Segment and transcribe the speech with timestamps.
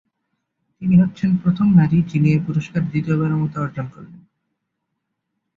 [0.81, 4.21] তিনি হচ্ছেন প্রথম নারী যিনি এ পুরস্কার দ্বিতীয়বারের মতো অর্জন করলেন।